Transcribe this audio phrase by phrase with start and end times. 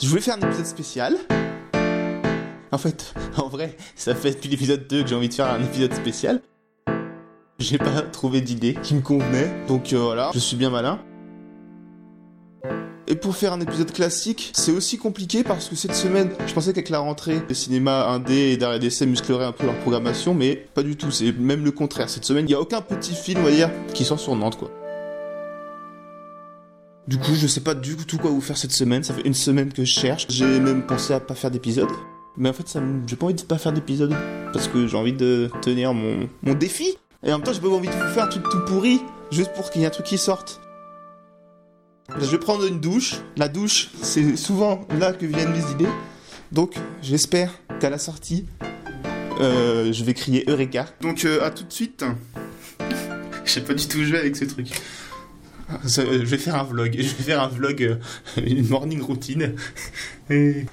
[0.00, 1.16] Je voulais faire un épisode spécial.
[2.70, 5.60] En fait, en vrai, ça fait depuis l'épisode 2 que j'ai envie de faire un
[5.60, 6.40] épisode spécial.
[7.58, 11.00] J'ai pas trouvé d'idée qui me convenait, donc euh, voilà, je suis bien malin.
[13.08, 16.72] Et pour faire un épisode classique, c'est aussi compliqué parce que cette semaine, je pensais
[16.72, 20.54] qu'avec la rentrée, les cinémas indés et d'arrêt d'essai muscleraient un peu leur programmation, mais
[20.54, 22.08] pas du tout, c'est même le contraire.
[22.08, 24.58] Cette semaine, il n'y a aucun petit film, on va dire, qui sort sur Nantes,
[24.58, 24.70] quoi.
[27.08, 29.32] Du coup, je sais pas du tout quoi vous faire cette semaine, ça fait une
[29.32, 30.26] semaine que je cherche.
[30.28, 31.88] J'ai même pensé à pas faire d'épisode.
[32.36, 34.14] Mais en fait, j'ai pas envie de pas faire d'épisode.
[34.52, 36.98] Parce que j'ai envie de tenir mon, mon défi.
[37.24, 39.00] Et en même temps, j'ai pas envie de vous faire un truc tout pourri,
[39.30, 40.60] juste pour qu'il y ait un truc qui sorte.
[42.20, 43.14] Je vais prendre une douche.
[43.38, 45.90] La douche, c'est souvent là que viennent les idées.
[46.52, 48.44] Donc, j'espère qu'à la sortie,
[49.40, 50.84] euh, je vais crier Eureka.
[51.00, 52.04] Donc, euh, à tout de suite.
[53.46, 54.68] Je sais pas du tout jouer avec ce truc.
[55.70, 56.94] Euh, je vais faire un vlog.
[56.96, 57.96] Je vais faire un vlog, euh,
[58.42, 59.54] une morning routine.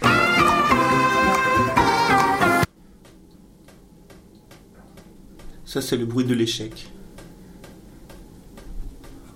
[5.66, 6.90] Ça, c'est le bruit de l'échec.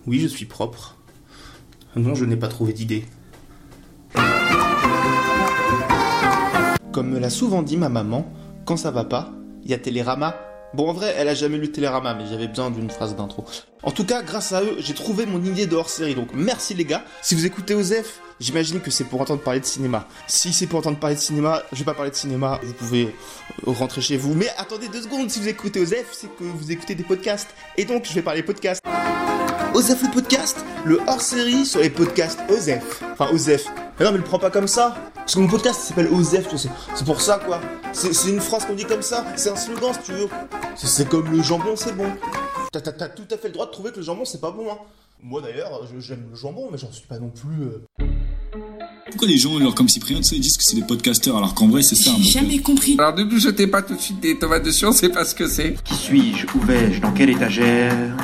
[0.07, 0.95] Oui, je suis propre.
[1.95, 3.03] Non, je n'ai pas trouvé d'idée.
[6.93, 8.31] Comme me l'a souvent dit ma maman,
[8.65, 10.48] quand ça va pas, il y a Télérama.
[10.73, 13.43] Bon, en vrai, elle a jamais lu Télérama, mais j'avais besoin d'une phrase d'intro.
[13.81, 16.85] En tout cas, grâce à eux, j'ai trouvé mon idée de hors-série, donc merci les
[16.85, 17.03] gars.
[17.23, 20.07] Si vous écoutez Osef, j'imagine que c'est pour entendre parler de cinéma.
[20.27, 23.15] Si c'est pour entendre parler de cinéma, je vais pas parler de cinéma, vous pouvez
[23.65, 24.35] rentrer chez vous.
[24.35, 27.49] Mais attendez deux secondes, si vous écoutez Osef, c'est que vous écoutez des podcasts.
[27.75, 28.81] Et donc, je vais parler podcast.
[29.73, 33.01] Osef le podcast, le hors-série sur les podcasts Osef.
[33.13, 33.65] Enfin, Osef.
[33.99, 34.95] Mais non, mais le prends pas comme ça.
[35.15, 36.69] Parce que mon podcast s'appelle Osef, tu sais.
[36.95, 37.59] C'est pour ça, quoi.
[37.91, 39.25] C'est c'est une phrase qu'on dit comme ça.
[39.35, 40.27] C'est un slogan, si tu veux.
[40.75, 42.07] C'est- C'est comme le jambon, c'est bon.
[42.71, 44.77] T'as tout à fait le droit de trouver que le jambon, c'est pas bon, hein.
[45.21, 47.63] Moi, d'ailleurs, j'aime le jambon, mais j'en suis pas non plus...
[47.63, 48.05] euh,
[49.07, 51.81] Pourquoi les gens, alors comme Cyprien, ils disent que c'est des podcasteurs alors qu'en vrai
[51.81, 52.95] c'est ça J'ai jamais compris.
[52.97, 55.35] Alors ne nous jetez pas tout de suite des tomates dessus, on sait pas ce
[55.35, 55.75] que c'est.
[55.83, 56.45] Qui suis-je?
[56.55, 57.01] Où vais-je?
[57.01, 58.15] Dans quelle étagère?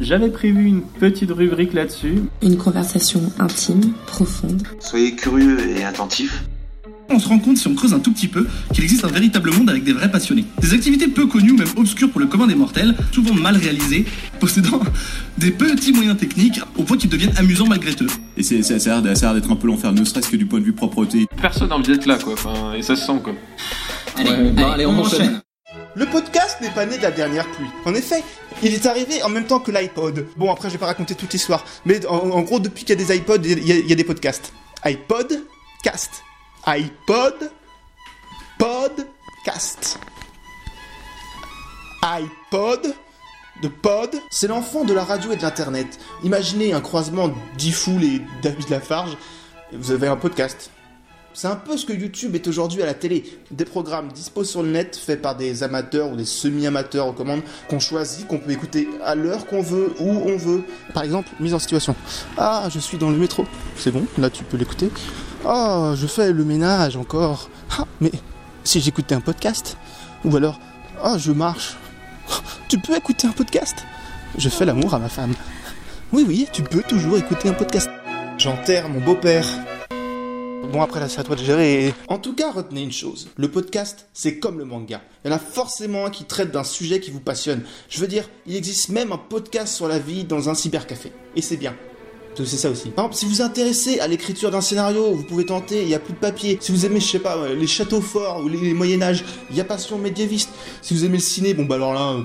[0.00, 2.22] J'avais prévu une petite rubrique là-dessus.
[2.42, 4.62] Une conversation intime, profonde.
[4.78, 6.44] Soyez curieux et attentifs.
[7.08, 9.52] On se rend compte, si on creuse un tout petit peu, qu'il existe un véritable
[9.52, 10.44] monde avec des vrais passionnés.
[10.60, 14.04] Des activités peu connues ou même obscures pour le commun des mortels, souvent mal réalisées,
[14.40, 14.80] possédant
[15.38, 18.06] des petits moyens techniques au point qu'ils deviennent amusants malgré eux.
[18.36, 20.46] Et c'est, c'est- ça ça a l'air d'être un peu l'enfer, ne serait-ce que du
[20.46, 21.26] point de vue propreté.
[21.40, 22.32] Personne n'a envie d'être là, quoi.
[22.32, 23.34] Enfin, et ça se sent, quoi.
[24.16, 24.30] Allez,
[24.64, 25.40] allez, on enchaîne.
[25.96, 27.68] Le podcast n'est pas né de la dernière pluie.
[27.86, 28.22] En effet,
[28.62, 30.26] il est arrivé en même temps que l'iPod.
[30.36, 31.64] Bon, après, je vais pas raconter toute l'histoire.
[31.86, 34.52] Mais en, gros, depuis qu'il y a des iPods, il y, a- des podcasts.
[34.84, 35.42] iPod,
[35.82, 36.22] cast.
[36.66, 37.50] iPod,
[38.58, 39.98] podcast.
[42.02, 42.94] iPod,
[43.62, 45.98] de pod, c'est l'enfant de la radio et de l'internet.
[46.22, 49.16] Imaginez un croisement d'Ifoul et David Lafarge,
[49.72, 50.70] et vous avez un podcast.
[51.36, 53.22] C'est un peu ce que YouTube est aujourd'hui à la télé.
[53.50, 57.42] Des programmes dispo sur le net, faits par des amateurs ou des semi-amateurs aux commandes,
[57.68, 60.64] qu'on choisit, qu'on peut écouter à l'heure qu'on veut, où on veut.
[60.94, 61.94] Par exemple, mise en situation.
[62.38, 63.44] Ah, je suis dans le métro.
[63.76, 64.88] C'est bon, là tu peux l'écouter.
[65.44, 67.50] Ah, je fais le ménage encore.
[67.78, 68.12] Ah, mais
[68.64, 69.76] si j'écoutais un podcast?
[70.24, 70.58] Ou alors,
[71.04, 71.76] ah, je marche.
[72.68, 73.76] Tu peux écouter un podcast?
[74.38, 75.34] Je fais l'amour à ma femme.
[76.14, 77.90] Oui, oui, tu peux toujours écouter un podcast.
[78.38, 79.46] J'enterre mon beau-père.
[80.64, 81.94] Bon, après là, c'est à toi de gérer.
[82.08, 83.28] En tout cas, retenez une chose.
[83.36, 85.00] Le podcast, c'est comme le manga.
[85.24, 87.62] Il y en a forcément un qui traite d'un sujet qui vous passionne.
[87.88, 91.12] Je veux dire, il existe même un podcast sur la vie dans un cybercafé.
[91.34, 91.74] Et c'est bien.
[92.44, 92.90] C'est ça aussi.
[92.90, 95.94] Par exemple, si vous vous intéressez à l'écriture d'un scénario, vous pouvez tenter, il n'y
[95.94, 96.58] a plus de papier.
[96.60, 99.60] Si vous aimez, je sais pas, ouais, les châteaux forts ou les, Moyen-Âge, il y
[99.60, 100.50] a Passion médiéviste.
[100.82, 102.22] Si vous aimez le ciné, bon bah alors là, euh,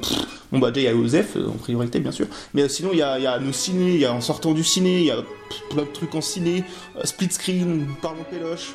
[0.51, 2.27] bon bah déjà il y a Osef, euh, en priorité bien sûr.
[2.53, 4.51] Mais euh, sinon, il y a, y a nos ciné, il y a en sortant
[4.53, 6.63] du ciné, il y a pff, plein de trucs en ciné,
[6.97, 8.73] euh, split screen, parlons péloche,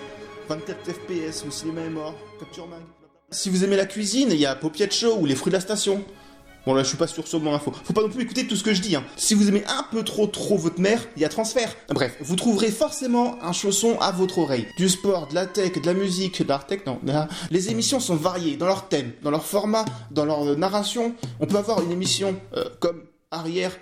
[0.49, 2.81] 24 FPS, le cinéma est mort, Capture Mag.
[3.31, 5.61] Si vous aimez la cuisine, il y a Paupiette Show ou les fruits de la
[5.61, 6.05] station.
[6.66, 7.72] Bon là je suis pas sûr sur mon info.
[7.84, 8.97] Faut pas non plus écouter tout ce que je dis.
[8.97, 9.04] Hein.
[9.16, 11.72] Si vous aimez un peu trop trop votre mère, il y a transfert.
[11.91, 14.66] Bref, vous trouverez forcément un chausson à votre oreille.
[14.77, 16.98] Du sport, de la tech, de la musique, de l'art tech, non.
[17.53, 21.15] Les émissions sont variées dans leur thème, dans leur format, dans leur euh, narration.
[21.39, 23.72] On peut avoir une émission euh, comme arrière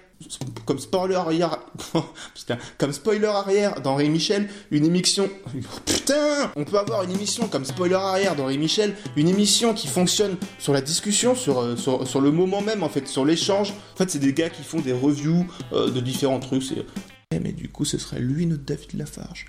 [0.64, 1.58] comme spoiler arrière
[2.34, 5.28] putain, comme spoiler arrière dans Michel une émission
[5.86, 9.88] putain on peut avoir une émission comme spoiler arrière dans Ray Michel une émission qui
[9.88, 13.72] fonctionne sur la discussion sur, euh, sur, le moment même en fait sur l'échange.
[13.94, 16.84] En fait c'est des gars qui font des reviews euh, de différents trucs c'est
[17.32, 19.46] Eh, mais du coup ce serait lui notre David Lafarge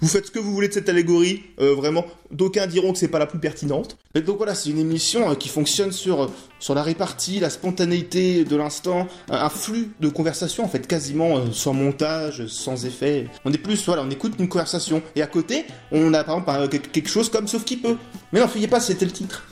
[0.00, 2.04] Vous faites ce que vous voulez de cette allégorie, euh, vraiment.
[2.30, 3.96] D'aucuns diront que c'est pas la plus pertinente.
[4.14, 7.48] Et donc voilà, c'est une émission euh, qui fonctionne sur, euh, sur la répartie, la
[7.48, 13.28] spontanéité de l'instant, un, flux de conversation en fait quasiment sans montage, sans effet.
[13.46, 15.02] On est plus, voilà, on écoute une conversation.
[15.14, 17.96] Et à côté, on a par exemple quelque chose comme Sauf qui peut.
[18.32, 19.44] Mais non, fuyez pas, c'était le titre.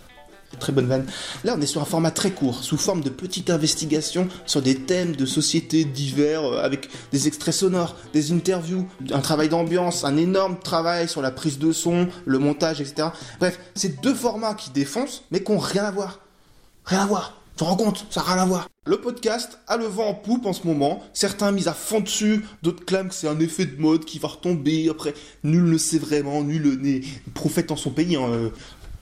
[0.59, 1.06] Très bonne vanne.
[1.45, 4.77] Là, on est sur un format très court, sous forme de petites investigations sur des
[4.77, 10.17] thèmes de société divers, euh, avec des extraits sonores, des interviews, un travail d'ambiance, un
[10.17, 13.09] énorme travail sur la prise de son, le montage, etc.
[13.41, 16.21] Bref, c'est deux formats qui défoncent, mais qui n'ont rien à voir.
[16.85, 17.41] Rien à voir.
[17.56, 18.06] Tu te rends compte?
[18.11, 18.69] Ça n'a rien à voir.
[18.87, 21.03] Le podcast a le vent en poupe en ce moment.
[21.15, 24.29] Certains mis à fond dessus, d'autres clament que c'est un effet de mode qui va
[24.29, 24.89] retomber.
[24.91, 25.15] Après,
[25.45, 27.01] nul ne sait vraiment, nul n'est
[27.33, 28.17] prophète en son pays.
[28.17, 28.51] hein, euh.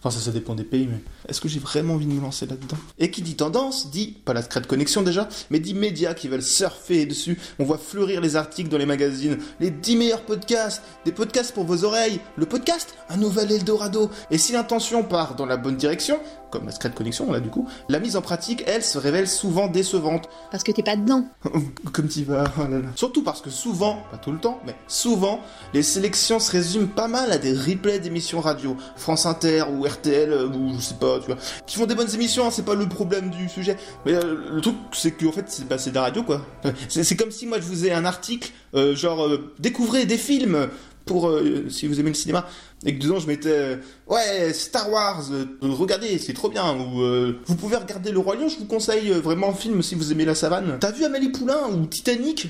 [0.05, 2.45] Enfin, ça, ça dépend des pays, mais est-ce que j'ai vraiment envie de me lancer
[2.47, 2.77] là-dedans?
[2.99, 6.43] Et qui dit tendance, dit, pas la secrète connexion déjà, mais dit médias qui veulent
[6.43, 7.39] surfer dessus.
[7.61, 11.65] On voit fleurir les articles dans les magazines, les 10 meilleurs podcasts, des podcasts pour
[11.65, 12.19] vos oreilles.
[12.37, 14.11] Le podcast, un nouvel Eldorado.
[14.33, 16.19] Et si l'intention part dans la bonne direction,
[16.53, 19.69] comme la secrète connexion là du coup, la mise en pratique, elle, se révèle souvent
[19.69, 20.29] décevante.
[20.51, 21.25] Parce que t'es pas dedans.
[21.93, 22.45] Comme tu vas.
[22.59, 22.89] oh là là.
[22.95, 25.41] Surtout parce que souvent, pas tout le temps, mais souvent,
[25.73, 30.31] les sélections se résument pas mal à des replays d'émissions radio, France Inter ou RTL
[30.31, 32.75] euh, ou je sais pas, tu vois, qui font des bonnes émissions, hein, c'est pas
[32.75, 33.77] le problème du sujet.
[34.05, 36.43] Mais euh, le truc, c'est que en fait, c'est bah, de la radio quoi.
[36.89, 40.17] C'est c'est comme si moi je vous ai un article, euh, genre euh, découvrez des
[40.17, 40.69] films
[41.05, 42.47] pour euh, si vous aimez le cinéma
[42.85, 43.77] et que dedans je mettais euh,
[44.07, 48.49] ouais Star Wars euh, regardez c'est trop bien ou vous pouvez regarder le roi lion
[48.49, 51.69] je vous conseille vraiment un film si vous aimez la savane t'as vu Amélie Poulain
[51.73, 52.49] ou Titanic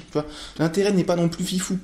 [0.58, 1.78] l'intérêt n'est pas non plus fifou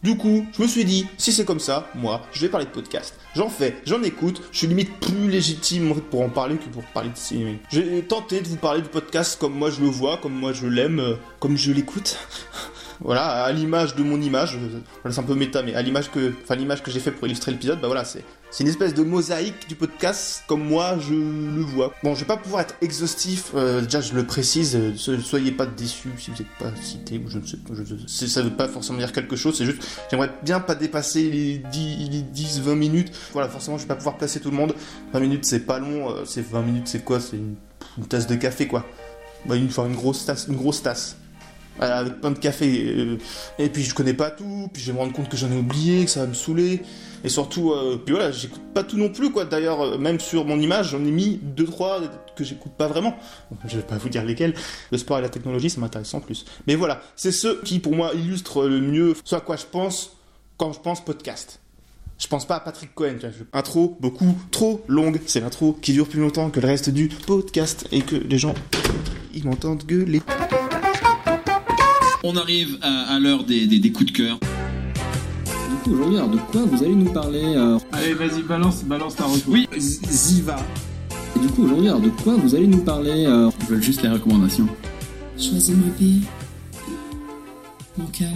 [0.00, 2.70] du coup, je me suis dit, si c'est comme ça, moi, je vais parler de
[2.70, 3.14] podcast.
[3.34, 7.10] J'en fais, j'en écoute, je suis limite plus légitime pour en parler que pour parler
[7.10, 7.58] de cinéma.
[7.68, 10.68] J'ai tenté de vous parler du podcast comme moi je le vois, comme moi je
[10.68, 12.16] l'aime, comme je l'écoute.
[13.00, 16.32] voilà, à l'image de mon image, euh, c'est un peu méta, mais à l'image que,
[16.42, 19.02] enfin l'image que j'ai fait pour illustrer l'épisode, bah voilà, c'est, c'est une espèce de
[19.02, 21.92] mosaïque du podcast comme moi je le vois.
[22.02, 25.52] Bon, je vais pas pouvoir être exhaustif, euh, déjà je le précise, euh, so- soyez
[25.52, 27.74] pas déçus si vous n'êtes pas cité ou je ne sais pas,
[28.26, 32.08] ça veut pas forcément dire quelque chose, c'est juste, j'aimerais bien pas dépasser les 10,
[32.10, 33.12] les 10, 20 minutes.
[33.32, 34.74] Voilà, forcément je vais pas pouvoir placer tout le monde.
[35.12, 37.20] 20 minutes c'est pas long, euh, c'est 20 minutes c'est quoi?
[37.20, 37.54] C'est une,
[37.96, 38.84] une tasse de café quoi.
[39.46, 41.16] Bah, une, enfin, une grosse tasse, une grosse tasse.
[41.80, 42.84] Avec plein de café.
[42.86, 43.16] euh,
[43.58, 45.56] et puis je connais pas tout, puis je vais me rendre compte que j'en ai
[45.56, 46.82] oublié, que ça va me saouler.
[47.24, 49.44] Et surtout, euh, puis voilà, j'écoute pas tout non plus, quoi.
[49.44, 52.00] D'ailleurs, euh, même sur mon image, j'en ai mis deux, trois
[52.36, 53.16] que j'écoute pas vraiment.
[53.66, 54.54] Je vais pas vous dire lesquels.
[54.92, 56.44] Le sport et la technologie, ça m'intéresse en plus.
[56.66, 60.16] Mais voilà, c'est ceux qui, pour moi, illustrent le mieux ce à quoi je pense
[60.56, 61.60] quand je pense podcast.
[62.18, 63.16] Je pense pas à Patrick Cohen.
[63.52, 65.20] Intro beaucoup trop longue.
[65.26, 68.54] C'est l'intro qui dure plus longtemps que le reste du podcast et que les gens,
[69.34, 70.20] ils m'entendent gueuler.
[72.24, 74.38] On arrive à, à l'heure des, des- des coups de cœur.
[74.38, 79.16] Du coup, aujourd'hui, alors de quoi vous allez nous parler euh, Allez, vas-y, balance, balance
[79.16, 79.52] ta retour.
[79.52, 80.56] Oui, Z- Ziva.
[81.36, 84.02] Et du coup, aujourd'hui, alors de quoi vous allez nous parler euh, Ils veulent juste
[84.02, 84.66] les recommandations.
[85.38, 86.22] Choisis ma vie.
[87.96, 88.28] Mon cœur.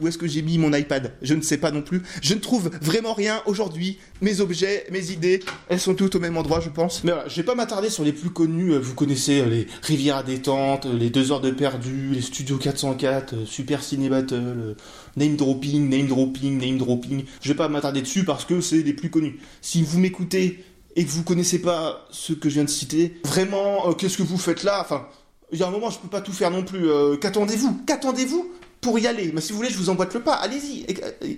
[0.00, 1.12] Où est-ce que j'ai mis mon iPad?
[1.20, 2.02] Je ne sais pas non plus.
[2.22, 3.98] Je ne trouve vraiment rien aujourd'hui.
[4.22, 7.04] Mes objets, mes idées, elles sont toutes au même endroit, je pense.
[7.04, 8.72] Mais voilà, je vais pas m'attarder sur les plus connus.
[8.72, 12.22] Euh, Vous connaissez euh, les Rivières à détente, euh, les 2 heures de perdu, les
[12.22, 14.74] Studios 404, euh, Super Ciné Battle,
[15.16, 17.24] Name Dropping, Name Dropping, Name Dropping.
[17.42, 19.38] Je vais pas m'attarder dessus parce que c'est les plus connus.
[19.60, 20.64] Si vous m'écoutez
[20.96, 24.38] et que vous connaissez pas ceux que je viens de citer, vraiment, qu'est-ce que vous
[24.38, 24.80] faites là?
[24.80, 25.06] Enfin,
[25.52, 26.86] il y a un moment, je peux pas tout faire non plus.
[27.20, 27.82] Qu'attendez-vous?
[27.86, 28.50] Qu'attendez-vous?
[28.80, 29.30] Pour y aller.
[29.34, 30.34] Mais si vous voulez, je vous emboîte le pas.
[30.34, 30.86] Allez-y,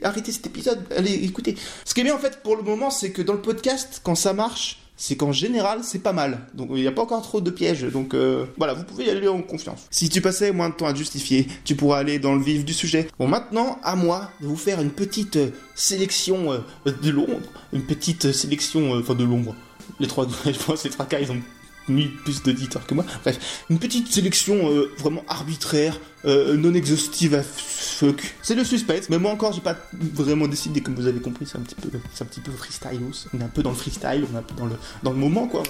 [0.02, 0.80] arrêtez cet épisode.
[0.96, 1.56] Allez, écoutez.
[1.84, 4.14] Ce qui est bien en fait pour le moment, c'est que dans le podcast, quand
[4.14, 6.46] ça marche, c'est qu'en général, c'est pas mal.
[6.54, 7.82] Donc il n'y a pas encore trop de pièges.
[7.84, 9.86] Donc euh, voilà, vous pouvez y aller en confiance.
[9.90, 12.72] Si tu passais moins de temps à justifier, tu pourras aller dans le vif du
[12.72, 13.08] sujet.
[13.18, 16.58] Bon, maintenant, à moi de vous faire une petite euh, sélection euh,
[17.02, 17.40] de l'ombre.
[17.72, 19.56] Une petite sélection, enfin de l'ombre.
[19.98, 21.40] Les trois, je pense, les trois cas, ils ont
[21.88, 23.04] mis plus d'auditeurs que moi.
[23.22, 28.34] Bref, une petite sélection euh, vraiment arbitraire, euh, non exhaustive à fuck.
[28.42, 31.58] C'est le suspense, mais moi encore j'ai pas vraiment décidé comme vous avez compris, c'est
[31.58, 33.00] un petit peu c'est un petit peu freestyle
[33.34, 35.18] On est un peu dans le freestyle, on est un peu dans le dans le
[35.18, 35.62] moment quoi.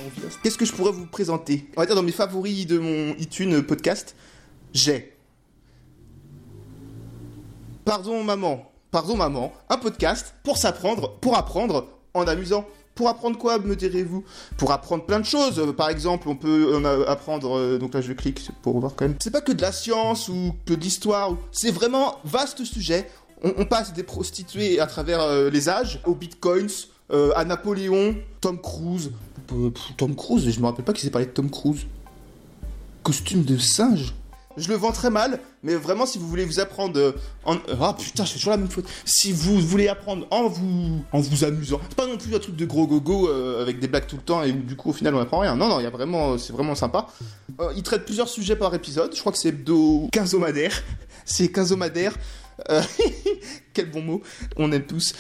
[0.42, 1.68] Qu'est-ce que je pourrais vous présenter?
[1.76, 4.14] On va dire dans mes favoris de mon iTunes podcast,
[4.72, 5.12] j'ai
[7.84, 12.64] Pardon maman, pardon maman, un podcast pour s'apprendre, pour apprendre en amusant.
[12.94, 14.24] Pour apprendre quoi, me direz-vous?
[14.58, 15.58] Pour apprendre plein de choses.
[15.58, 17.56] Euh, Par exemple, on peut apprendre.
[17.56, 19.16] euh, donc là, je clique pour voir quand même.
[19.20, 21.36] C'est pas que de la science ou que de l'histoire.
[21.52, 23.08] C'est vraiment vaste sujet.
[23.44, 26.70] On, passe des prostituées à travers euh, les âges, aux bitcoins,
[27.34, 29.10] à Napoléon, Tom Cruise.
[29.98, 31.86] Tom Cruise, je me rappelle pas qu'il s'est parlé de Tom Cruise.
[33.02, 34.14] Costume de singe
[34.56, 37.12] Je le vends très mal, mais vraiment, si vous voulez vous apprendre euh,
[37.44, 37.56] en.
[37.80, 38.86] Ah putain, je fais toujours la même faute.
[39.04, 42.56] Si vous voulez apprendre en vous, en vous amusant, c'est pas non plus un truc
[42.56, 44.92] de gros gogo euh, avec des blagues tout le temps et où du coup au
[44.92, 45.56] final on apprend rien.
[45.56, 47.06] Non, non, il y a vraiment, c'est vraiment sympa.
[47.60, 49.14] Euh, il traite plusieurs sujets par épisode.
[49.14, 50.82] Je crois que c'est hebdo quinzomadaire.
[51.24, 52.14] C'est quinzomadaire.
[52.70, 52.82] Euh,
[53.72, 54.22] quel bon mot,
[54.56, 55.14] on aime tous.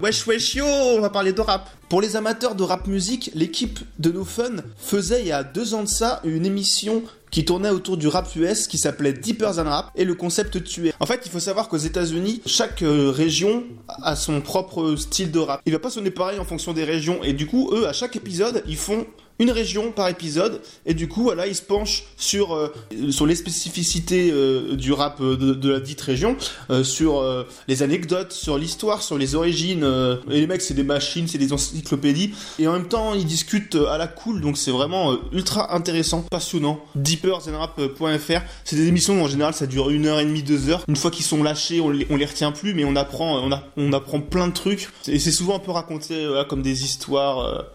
[0.00, 1.70] Wesh wesh yo, on va parler de rap.
[1.88, 5.74] Pour les amateurs de rap musique, l'équipe de No Fun faisait il y a deux
[5.74, 9.64] ans de ça une émission qui tournait autour du rap US qui s'appelait Deeper Than
[9.64, 10.92] Rap et le concept tué.
[11.00, 13.64] En fait, il faut savoir qu'aux États-Unis, chaque euh, région
[14.02, 15.60] a son propre style de rap.
[15.66, 18.16] Il va pas sonner pareil en fonction des régions et du coup, eux, à chaque
[18.16, 19.06] épisode, ils font
[19.38, 22.72] une région par épisode et du coup voilà ils se penchent sur euh,
[23.10, 26.36] sur les spécificités euh, du rap euh, de, la dite région
[26.82, 27.24] sur
[27.68, 29.84] les anecdotes sur l'histoire sur les origines
[30.30, 33.76] et les mecs c'est des machines c'est des encyclopédies et en même temps ils discutent
[33.88, 36.80] à la cool donc c'est vraiment ultra intéressant passionnant.
[36.94, 40.84] Deeperzenrap.fr c'est des émissions en général ça dure une heure et demie deux heures.
[40.88, 44.20] Une fois qu'ils sont lâchés on les, les retient plus mais on apprend on, apprend
[44.20, 44.88] plein de trucs.
[45.06, 47.66] Et c'est souvent un peu raconté comme des histoires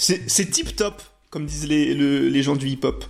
[0.00, 3.04] c'est tip top, comme disent les, le- les gens du hip-hop.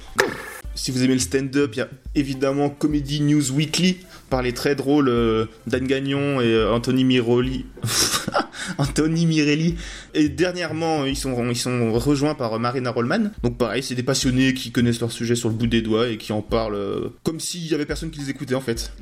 [0.75, 3.99] Si vous aimez le stand-up, il y a évidemment Comedy News Weekly
[4.31, 7.67] par les très drôles euh, Dan Gagnon et euh, Anthony Miroli.
[8.79, 9.75] Anthony Mirelli.
[10.15, 13.31] Et dernièrement, ils sont, ils sont rejoints par euh, Marina Rollman.
[13.43, 16.17] Donc pareil, c'est des passionnés qui connaissent leur sujet sur le bout des doigts et
[16.19, 18.93] qui en parlent comme s'il y avait personne qui les écoutait en fait.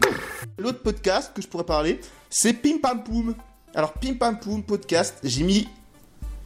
[0.58, 3.34] L'autre podcast que je pourrais parler, c'est Pim Pam Poum.
[3.74, 5.68] Alors Pim Pam Poum podcast, j'ai mis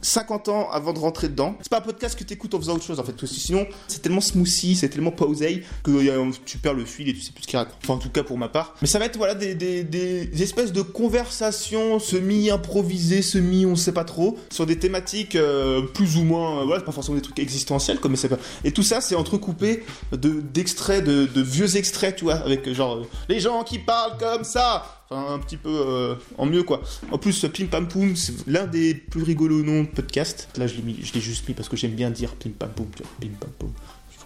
[0.03, 1.55] 50 ans avant de rentrer dedans.
[1.61, 3.65] C'est pas un podcast que t'écoutes en faisant autre chose en fait, parce que sinon
[3.87, 7.31] c'est tellement smoothie, c'est tellement posé que euh, tu perds le fil et tu sais
[7.31, 7.75] plus ce qu'il raconte.
[7.83, 8.75] Enfin en tout cas pour ma part.
[8.81, 13.91] Mais ça va être voilà des, des, des espèces de conversations semi-improvisées, semi on sait
[13.91, 17.23] pas trop, sur des thématiques euh, plus ou moins, euh, voilà, c'est pas forcément des
[17.23, 18.37] trucs existentiels comme c'est pas.
[18.63, 22.97] Et tout ça c'est entrecoupé de d'extraits, de, de vieux extraits, tu vois, avec genre
[22.97, 24.99] euh, les gens qui parlent comme ça.
[25.13, 26.81] Un petit peu euh, en mieux quoi.
[27.11, 30.49] En plus, Pim Pam Poum, c'est l'un des plus rigolos noms de podcast.
[30.57, 32.69] Là, je l'ai mis, je l'ai juste mis parce que j'aime bien dire Pim Pam
[32.69, 33.71] Poum, tu vois, Pim Pam Poum.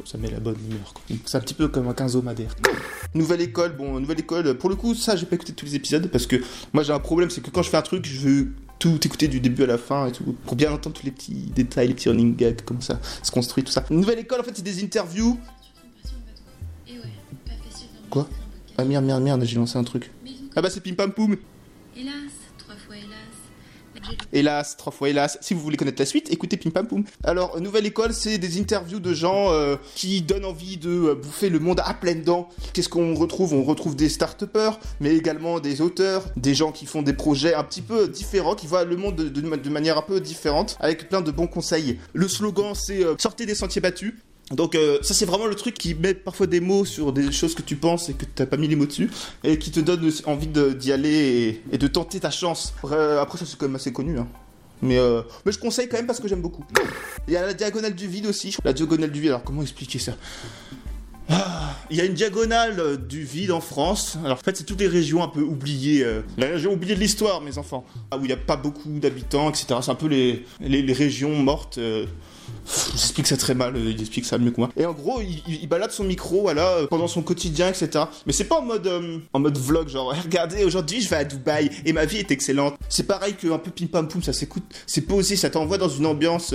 [0.06, 0.94] Ça met la bonne humeur.
[0.94, 1.01] quoi.
[1.25, 2.56] C'est un petit peu comme un quinzomadaire.
[3.15, 4.56] Nouvelle école, bon, nouvelle école.
[4.58, 6.36] Pour le coup, ça, j'ai pas écouté tous les épisodes parce que
[6.72, 9.27] moi, j'ai un problème, c'est que quand je fais un truc, je veux tout écouter
[9.27, 11.94] du début à la fin et tout pour bien entendre tous les petits détails, les
[11.96, 13.86] petits running gags, comme ça se construit tout ça.
[13.89, 15.39] Nouvelle école, en fait, c'est des interviews.
[18.12, 18.29] Quoi?
[18.77, 20.12] Ah merde, merde, merde, j'ai lancé un truc.
[20.57, 21.37] Ah bah c'est Pim Pam Poum.
[21.95, 22.15] Hélas,
[22.57, 24.17] trois fois hélas.
[24.33, 25.37] Hélas, trois fois hélas.
[25.39, 27.03] Si vous voulez connaître la suite, écoutez Pim Pam Poum.
[27.23, 31.49] Alors, Nouvelle École, c'est des interviews de gens euh, qui donnent envie de euh, bouffer
[31.49, 32.49] le monde à pleines dents.
[32.73, 33.53] Qu'est-ce qu'on retrouve?
[33.53, 34.43] On retrouve des start
[34.99, 38.65] mais également des auteurs, des gens qui font des projets un petit peu différents, qui
[38.65, 41.99] voient le monde de, de- de manière un peu différente, avec plein de bons conseils.
[42.13, 44.15] Le slogan, c'est euh, sortez des sentiers battus.
[44.51, 47.53] Donc euh, ça c'est vraiment le truc qui met parfois des mots sur des choses
[47.53, 49.09] que tu penses et que t'as pas mis les mots dessus
[49.43, 52.73] et qui te donne envie d'y aller et, de tenter ta chance.
[52.83, 54.17] Après, ça c'est quand même assez connu.
[54.17, 54.27] Hein.
[54.81, 56.63] Mais, euh, mais je conseille quand même parce que j'aime beaucoup.
[57.27, 58.55] Il y a la diagonale du vide aussi.
[58.63, 60.13] La diagonale du vide, alors comment expliquer ça?
[61.29, 64.17] Ah, Il y a une diagonale euh, du vide en France.
[64.23, 66.05] Alors en fait, c'est toutes les régions un peu oubliées.
[66.37, 67.85] la région oubliée de l'histoire, mes enfants.
[68.11, 69.79] Ah, où il n'y a pas beaucoup d'habitants, etc.
[69.81, 71.79] C'est un peu les, les, régions mortes.
[72.91, 74.69] J'explique ça très mal, euh, il explique ça mieux que moi.
[74.75, 78.05] Et en gros, il, balade son micro, voilà, euh, pendant son quotidien, etc.
[78.25, 81.23] Mais c'est pas en mode, euh, en mode vlog, genre, regardez, aujourd'hui je vais à
[81.23, 82.75] Dubaï et ma vie est excellente.
[82.89, 85.89] C'est pareil que un peu pim pam poum, ça s'écoute, c'est posé, ça t'envoie dans
[85.89, 86.53] une ambiance.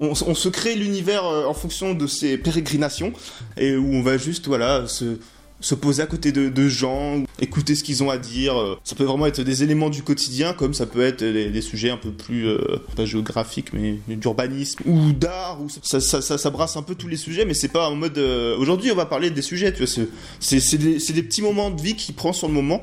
[0.00, 3.12] on, se crée l'univers en fonction de ses pérégrinations
[3.56, 5.18] et où on va juste, voilà, se
[5.60, 8.56] se poser à côté de, de gens, écouter ce qu'ils ont à dire.
[8.58, 11.90] euh, Ça peut vraiment être des éléments du quotidien, comme ça peut être des, sujets
[11.90, 12.58] un peu plus, euh,
[12.96, 15.58] pas géographiques, mais d'urbanisme ou d'art.
[15.82, 18.18] Ça, ça, brasse un peu tous les sujets, mais c'est pas en mode.
[18.18, 19.72] euh, Aujourd'hui, on va parler des sujets.
[19.72, 20.06] Tu vois,
[20.40, 22.80] c'est- des, petits moments de vie qu'il prend sur le moment.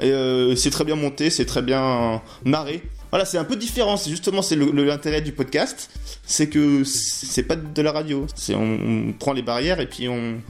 [0.00, 2.82] C'est très bien monté, c'est très bien narré.
[3.10, 3.96] Voilà, c'est un peu différent.
[3.96, 5.90] C'est justement c'est l'intérêt du podcast,
[6.24, 8.26] c'est que c'est pas de la radio.
[8.50, 10.40] On prend les barrières et puis on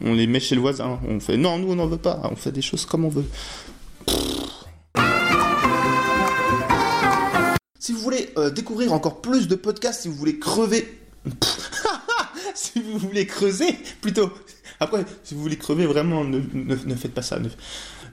[0.00, 0.98] on les met chez le voisin.
[1.08, 2.20] On fait non, nous on n'en veut pas.
[2.30, 3.26] On fait des choses comme on veut.
[7.78, 10.98] Si vous voulez euh, découvrir encore plus de podcasts, si vous voulez crever,
[12.54, 14.30] si vous voulez creuser, plutôt.
[14.80, 17.38] Après, si vous voulez crever, vraiment, ne, faites pas ça.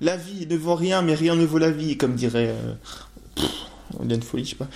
[0.01, 2.49] La vie ne vaut rien, mais rien ne vaut la vie, comme dirait.
[2.49, 2.73] Euh...
[3.91, 4.67] pff, Liane Folie, je sais pas.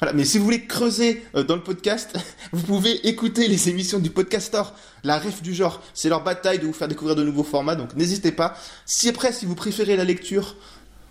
[0.00, 2.16] Voilà, mais si vous voulez creuser euh, dans le podcast,
[2.52, 4.74] vous pouvez écouter les émissions du Podcastor,
[5.04, 5.82] la ref du genre.
[5.94, 8.54] C'est leur bataille de vous faire découvrir de nouveaux formats, donc n'hésitez pas.
[8.86, 10.56] Si après, si vous préférez la lecture,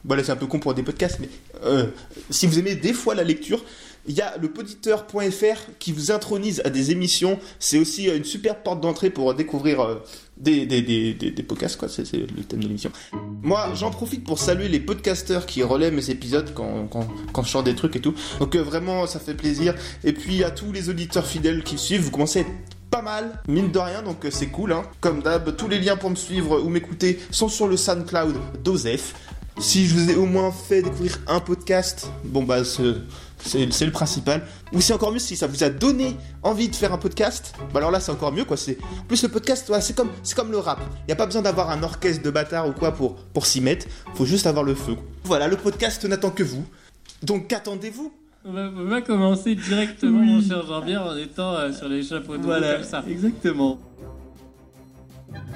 [0.04, 1.30] bon là c'est un peu con pour des podcasts, mais
[1.64, 1.88] euh,
[2.30, 3.64] si vous aimez des fois la lecture,
[4.08, 7.38] Il y a le poditeur.fr qui vous intronise à des émissions.
[7.60, 10.00] C'est aussi euh, une super porte d'entrée pour découvrir
[10.40, 11.90] des, des, des, des, podcasts, quoi.
[11.90, 12.92] C'est c'est le thème de l'émission.
[13.42, 17.50] Moi, j'en profite pour saluer les podcasteurs qui relaient mes épisodes quand, quand, quand je
[17.50, 18.14] chante des trucs et tout.
[18.40, 19.76] Donc euh, vraiment, ça fait plaisir.
[20.04, 22.50] Et puis à tous les auditeurs fidèles qui me suivent, vous commencez à être
[22.90, 24.74] pas mal, mine de rien, donc euh, c'est cool.
[24.74, 24.84] Hein.
[25.00, 29.14] Comme d'hab, tous les liens pour me suivre ou m'écouter sont sur le SoundCloud d'Ozef.
[29.60, 34.42] Si je vous ai au moins fait découvrir un podcast, bon bah c'est le principal.
[34.72, 37.54] Ou c'est encore mieux si ça vous a donné envie de faire un podcast.
[37.74, 38.56] Bah alors là c'est encore mieux quoi.
[38.56, 40.80] C'est en plus le podcast, c'est comme c'est comme le rap.
[41.08, 43.60] Il y a pas besoin d'avoir un orchestre de bâtards ou quoi pour pour s'y
[43.60, 43.86] mettre.
[44.16, 44.96] Faut juste avoir le feu.
[45.26, 46.66] Voilà, le podcast n'attend que vous.
[47.22, 48.14] Donc qu'attendez-vous?
[48.46, 52.38] On va, on va commencer directement, mon cher Jean-Pierre, en étant euh, sur les chapeaux
[52.38, 53.04] de roue comme ça.
[53.10, 53.78] exactement.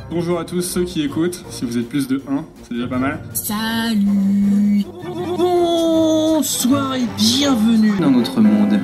[0.09, 2.99] Bonjour à tous ceux qui écoutent, si vous êtes plus de 1, c'est déjà pas
[2.99, 3.19] mal.
[3.33, 4.85] Salut
[5.37, 8.79] Bonsoir et bienvenue dans notre monde.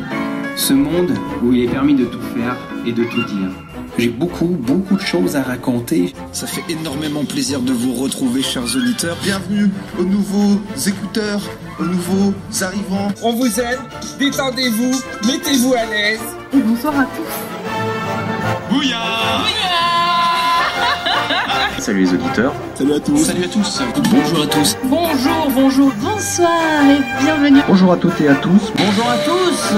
[0.56, 1.12] Ce monde
[1.44, 3.50] où il est permis de tout faire et de tout dire.
[3.98, 6.14] J'ai beaucoup, beaucoup de choses à raconter.
[6.32, 9.18] Ça fait énormément plaisir de vous retrouver, chers auditeurs.
[9.22, 9.70] Bienvenue
[10.00, 11.42] aux nouveaux écouteurs,
[11.80, 13.10] aux nouveaux arrivants.
[13.22, 13.80] On vous aime,
[14.18, 16.22] détendez-vous, mettez-vous à l'aise.
[16.54, 17.50] Et bonsoir à tous.
[21.80, 22.54] Salut les auditeurs.
[22.76, 23.18] Salut à tous.
[23.18, 23.82] Salut à tous.
[24.12, 24.78] Bonjour à tous.
[24.84, 27.62] Bonjour, bonjour, bonsoir et bienvenue.
[27.68, 28.72] Bonjour à toutes et à tous.
[28.76, 29.74] Bonjour à tous.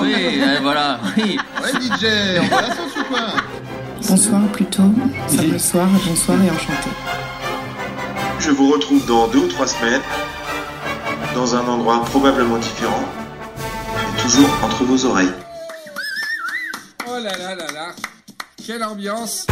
[0.00, 1.00] oui, voilà.
[1.16, 1.38] Oui.
[1.62, 2.68] Ouais DJ, on va la
[3.08, 3.20] quoi
[4.08, 4.90] Bonsoir plutôt.
[5.26, 6.90] Sable soir, bonsoir et enchanté.
[8.38, 10.00] Je vous retrouve dans deux ou trois semaines,
[11.34, 13.04] dans un endroit probablement différent,
[13.58, 15.32] et toujours entre vos oreilles.
[17.06, 18.17] Oh là là là là.
[18.68, 19.46] Quelle ambiance.